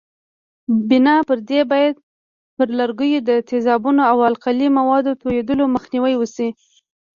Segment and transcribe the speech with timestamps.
[0.89, 1.95] بنا پر دې باید
[2.55, 6.49] پر لرګیو د تیزابونو او القلي موادو توېدلو مخنیوی وشي.